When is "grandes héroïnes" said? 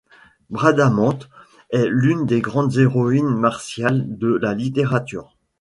2.41-3.35